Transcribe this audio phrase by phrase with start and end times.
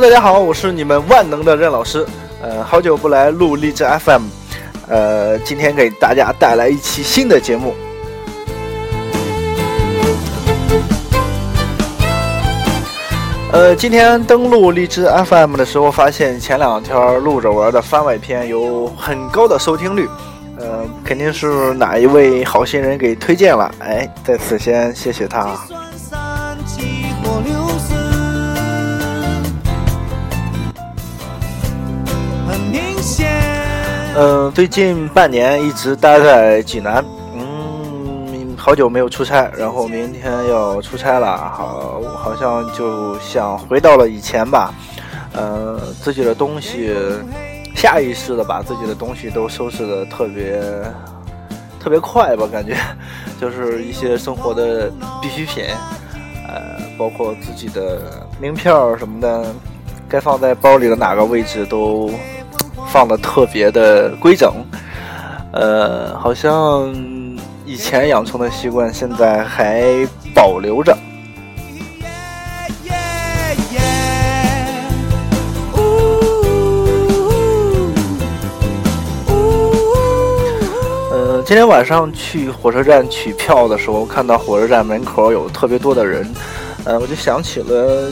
[0.00, 2.06] 大家好，我是你们万能的任老师。
[2.40, 4.22] 呃，好久不来录励志 FM，
[4.88, 7.74] 呃，今天给大家带来一期新的节目。
[13.52, 20.08] 呃，今天登录荔枝 FM 的时候，发现前两天录着玩的番外篇有很高的收听率，
[20.58, 23.70] 呃，肯定是哪一位好心人给推荐了。
[23.80, 25.58] 哎，在此先谢谢他。
[34.22, 37.02] 嗯，最近半年一直待在济南。
[37.34, 44.74] 嗯好久没有出差，然后明天要出差了，好，好像就像回到了以前吧。
[45.32, 46.94] 呃，自己的东西，
[47.74, 50.60] 下意识的把自己的东西都收拾的特别
[51.82, 52.76] 特别快吧，感觉
[53.40, 55.64] 就是一些生活的必需品，
[56.46, 59.46] 呃，包括自己的名片什么的，
[60.10, 62.10] 该放在包里的哪个位置都
[62.92, 64.52] 放的特别的规整，
[65.52, 66.92] 呃，好像。
[67.66, 70.96] 以前养成的习惯，现在还保留着。
[81.12, 86.28] 嗯，今天晚上去火车站取票的时候，看到火车站门口有特别多的人，
[86.82, 88.10] 呃，我就想起了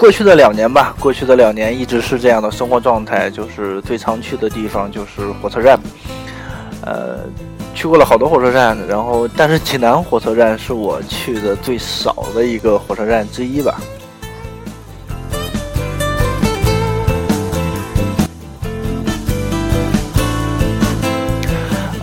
[0.00, 0.96] 过去的两年吧。
[0.98, 5.78] 过去的两年一直是这样的生活状态，就是最常去的地方就是火车站，
[6.86, 7.18] 呃。
[7.72, 13.80] 去过了好多火车站，然后但是济南火车站是我去的最少的一个火车站之一吧。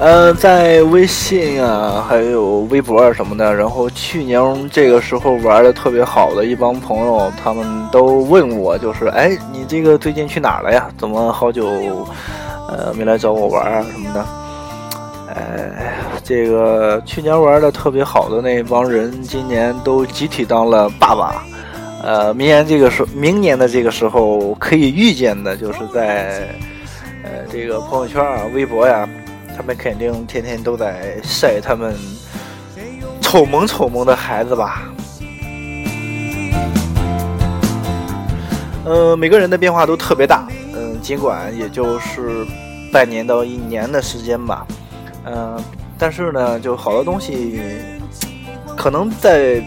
[0.07, 4.41] 呃，在微信啊，还有微博啊什么的，然后去年
[4.71, 10.87] 这个时候玩的特别好的一帮朋友，他们都问我，就是哎，你这个最近去哪了呀？
[10.97, 11.67] 怎么好久
[12.69, 14.25] 呃没来找我玩啊什么的？
[15.35, 15.93] 哎，
[16.23, 21.43] 这个去年玩的特别好的那帮人，今年都集体当了爸爸。
[22.01, 26.47] 呃，明年这个时，明年的这个时候可以预见的，就是在
[27.25, 29.05] 呃这个朋友圈啊、微博呀，
[29.57, 31.95] 他们肯定天天都在晒他们
[33.19, 34.83] 丑萌丑萌的孩子吧。
[38.85, 40.47] 呃，每个人的变化都特别大。
[40.75, 42.45] 嗯，尽管也就是
[42.93, 44.65] 半年到一年的时间吧。
[45.25, 45.59] 嗯，
[45.97, 47.59] 但是呢，就好多东西，
[48.77, 49.59] 可能在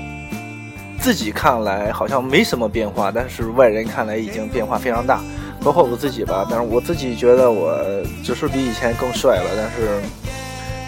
[1.01, 5.21] 自己看来好像没什么变化，但是外人看来已经变化非常大。
[5.63, 7.77] 包括我自己吧，但是我自己觉得我
[8.25, 10.01] 只是比以前更帅了，但是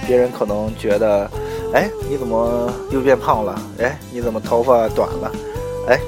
[0.07, 1.31] 别人可能觉得，
[1.75, 3.63] 哎，你怎么又变胖了？
[3.79, 5.33] 哎，你怎么头发短了？
[5.89, 6.01] 哎，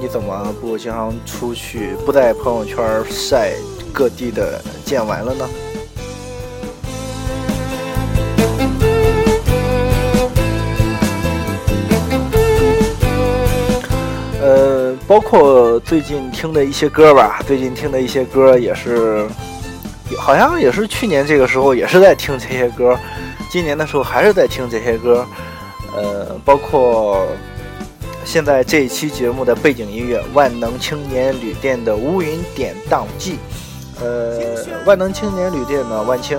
[0.00, 3.52] 你怎么不经常出去，不在朋友圈晒
[3.92, 5.48] 各地的见闻了呢？
[15.08, 19.26] 包括最近听的一些歌吧，最近听的一些歌也是，
[20.18, 22.94] 好像也是去年这个时候也是在听这些歌，
[23.50, 25.26] 今年的时候还是在听这些歌。
[25.96, 27.26] 呃，包括
[28.22, 33.38] 现在这一期节目的背景音乐《万能青年旅店的乌云典当记》。
[34.02, 36.38] 呃，万能青年旅店呢，万青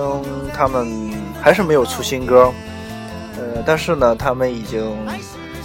[0.54, 2.52] 他们还是没有出新歌，
[3.36, 4.96] 呃，但是呢，他们已经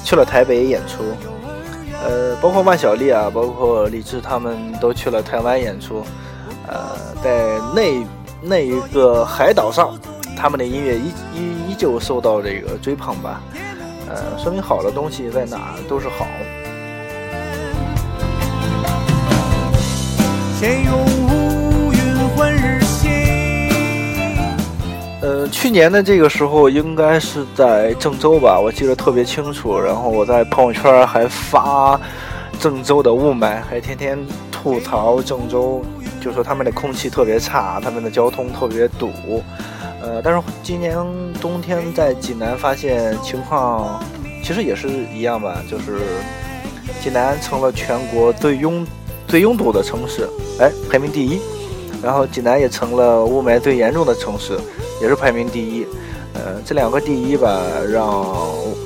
[0.04, 1.04] 去了台北演出。
[2.06, 6.04] 呃，包括万晓利啊，包括李志他们都去了台湾演出。
[6.68, 8.06] 呃，在那
[8.42, 9.98] 那一个海岛上，
[10.38, 13.42] 他们的音乐依依依旧受到这个追捧吧。
[14.08, 16.28] 呃，说明好的东西在哪都是好。
[25.52, 29.80] 去年的这个时候应该是在郑州吧，我记得特别清楚。
[29.80, 32.00] 然后我在朋友圈还发
[32.60, 34.18] 郑州的雾霾，还天天
[34.52, 35.84] 吐槽郑州，
[36.22, 39.44] 就说他们的空气特别差，他们的交通特别堵。
[40.02, 40.98] 呃，但是今年
[41.42, 44.00] 冬天在济南发现情况
[44.44, 46.00] 其实也是一样吧，就是
[47.02, 48.86] 济南成了全国最拥
[49.28, 51.40] 最拥堵的城市，哎，排名第一。
[52.02, 54.58] 然后济南也成了雾霾最严重的城市。
[55.02, 55.86] 也是排名第一，
[56.34, 57.62] 呃，这两个第一吧，
[57.92, 58.26] 让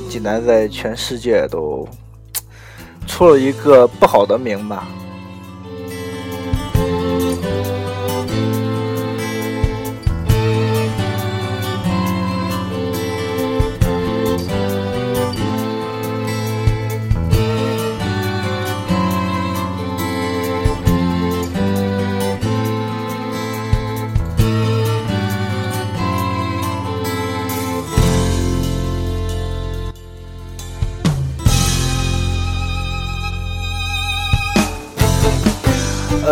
[0.10, 1.88] 济南在全世界都
[3.06, 4.88] 出了一个不好的名吧。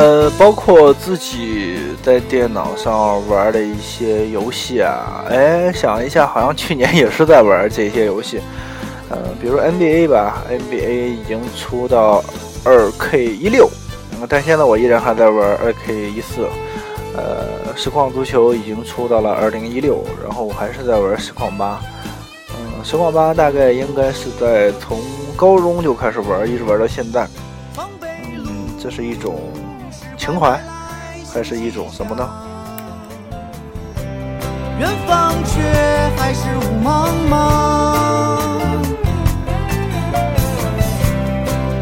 [0.07, 8.39] 呃，包括自己在电脑上玩的一些游戏啊，哎，想一下，好像去年也是在玩这些游戏，
[9.09, 12.24] 呃，比如 NBA 吧，NBA 已经出到
[12.63, 13.69] 二 K 一六，
[14.30, 16.48] 但现在我依然还在玩二 K 一四，
[17.13, 21.81] 呃，实况足球已经出到了二零一六，然后我还是在玩实况八，
[22.51, 25.01] 嗯，实况八大概应该是在从
[25.36, 27.27] 高中就开始玩，一直玩到现在，
[27.75, 29.38] 嗯，这是一种。
[30.27, 30.62] 情怀，
[31.33, 32.29] 还是一种什么呢？
[34.77, 35.62] 远方却
[36.18, 37.95] 还是雾茫茫，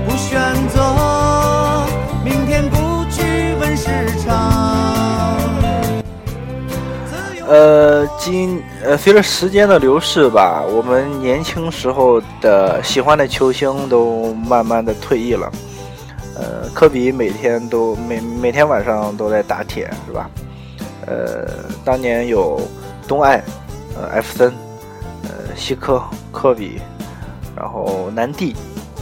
[0.06, 1.88] 不选择，
[2.24, 3.89] 明天不去问时
[4.24, 5.42] 长。
[7.47, 15.51] 呃，今呃，随着时间的流逝吧，我们年轻时候的喜欢的球星都慢慢的退役了。
[16.36, 20.30] 呃，科比每天都每每天晚上都在打铁，是吧？
[21.08, 21.48] 呃，
[21.86, 22.60] 当年有
[23.08, 23.42] 东爱，
[23.96, 24.54] 呃，艾弗森，
[25.24, 26.82] 呃，西科，科比，
[27.56, 28.54] 然后南蒂，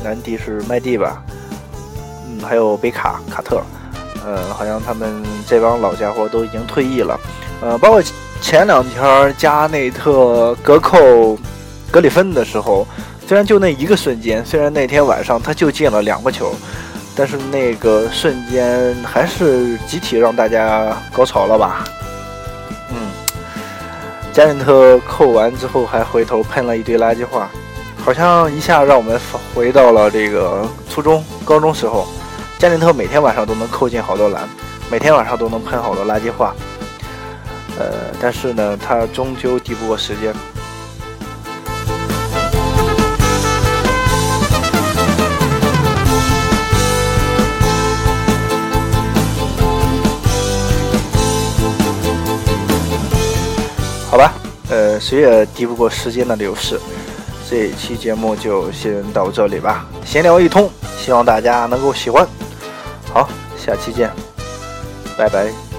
[0.03, 1.23] 南蒂是麦蒂吧？
[2.27, 3.63] 嗯，还有贝卡，卡特，
[4.23, 7.19] 呃，好像他们这帮老家伙都已经退役了。
[7.61, 8.03] 呃，包括
[8.41, 11.37] 前两天加内特隔扣
[11.89, 12.85] 格里芬的时候，
[13.25, 16.53] 虽然就那一个瞬间，虽然那天晚上他就进了两个球。
[17.15, 21.83] 但是那个瞬间还是集体让大家高潮了吧？
[22.89, 23.11] 嗯，
[24.31, 27.49] 加内特扣完之后还回头喷了一堆垃圾话，
[28.03, 29.19] 好像一下让我们
[29.53, 32.07] 回到了这个初中、高中时候。
[32.59, 34.47] 加内特每天晚上都能扣进好多篮，
[34.89, 36.55] 每天晚上都能喷好多垃圾话。
[37.77, 37.85] 呃，
[38.21, 40.33] 但是呢，他终究敌不过时间。
[54.13, 54.31] 好吧，
[54.69, 56.79] 呃，谁也敌不过时间的流逝。
[57.49, 60.69] 这一期节目就先到这里吧，闲聊一通，
[60.99, 62.23] 希望大家能够喜欢。
[63.11, 63.27] 好，
[63.57, 64.11] 下期见，
[65.17, 65.72] 拜拜。